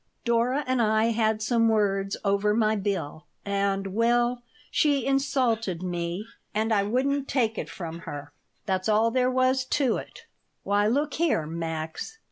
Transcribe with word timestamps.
Dora 0.25 0.63
and 0.65 0.81
I 0.81 1.11
had 1.11 1.43
some 1.43 1.69
words 1.69 2.17
over 2.25 2.55
my 2.55 2.75
bill 2.75 3.27
and 3.45 3.93
well, 3.93 4.41
she 4.71 5.05
insulted 5.05 5.83
me 5.83 6.25
and 6.55 6.73
I 6.73 6.81
wouldn't 6.81 7.27
take 7.27 7.55
it 7.55 7.69
from 7.69 7.99
her. 7.99 8.31
That's 8.65 8.89
all 8.89 9.11
there 9.11 9.29
was 9.29 9.63
to 9.63 9.97
it. 9.97 10.25
Why, 10.63 10.87
look 10.87 11.13
here, 11.13 11.45
Max. 11.45 12.17